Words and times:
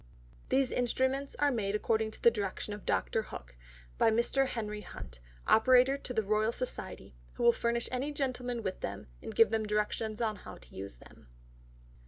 These 0.49 0.71
Instruments 0.71 1.35
are 1.37 1.51
made 1.51 1.75
according 1.75 2.09
to 2.09 2.21
the 2.23 2.31
Direction 2.31 2.73
of 2.73 2.87
Dr. 2.87 3.21
Hook, 3.21 3.55
by 3.99 4.09
Mr. 4.09 4.47
Henry 4.47 4.81
Hunt, 4.81 5.19
Operator 5.45 5.95
to 5.95 6.11
the 6.11 6.23
Royal 6.23 6.51
Society, 6.51 7.13
who 7.33 7.43
will 7.43 7.51
furnish 7.51 7.87
any 7.91 8.11
Gentlemen 8.11 8.63
with 8.63 8.79
them, 8.79 9.05
and 9.21 9.35
give 9.35 9.51
them 9.51 9.67
Directions 9.67 10.19
how 10.19 10.55
to 10.57 10.75
use 10.75 10.97
them. 10.97 11.27